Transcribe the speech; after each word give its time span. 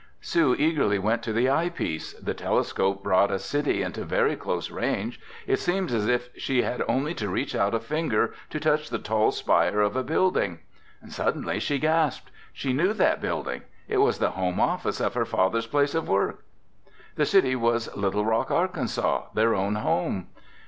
Sue 0.19 0.55
eagerly 0.57 0.97
went 0.97 1.21
to 1.21 1.31
the 1.31 1.47
eyepiece. 1.47 2.13
The 2.13 2.33
telescope 2.33 3.03
brought 3.03 3.29
a 3.29 3.37
city 3.37 3.83
into 3.83 4.03
very 4.03 4.35
close 4.35 4.71
range. 4.71 5.21
It 5.45 5.59
seemed 5.59 5.91
as 5.91 6.07
if 6.07 6.29
she 6.35 6.63
had 6.63 6.81
only 6.87 7.13
to 7.13 7.29
reach 7.29 7.53
out 7.55 7.75
a 7.75 7.79
finger 7.79 8.33
to 8.49 8.59
touch 8.59 8.89
the 8.89 8.97
tall 8.97 9.29
spire 9.31 9.79
of 9.79 9.95
a 9.95 10.01
building. 10.01 10.61
Suddenly 11.07 11.59
she 11.59 11.77
gasped. 11.77 12.31
She 12.51 12.73
knew 12.73 12.93
that 12.93 13.21
building! 13.21 13.61
It 13.87 13.97
was 13.97 14.17
the 14.17 14.31
home 14.31 14.59
office 14.59 14.99
of 14.99 15.13
her 15.13 15.23
father's 15.23 15.67
place 15.67 15.93
of 15.93 16.07
work. 16.09 16.45
The 17.13 17.25
city 17.27 17.55
was 17.55 17.95
Little 17.95 18.25
Rock, 18.25 18.49
Arkansas, 18.49 19.25
their 19.35 19.53
own 19.53 19.75
home! 19.75 20.29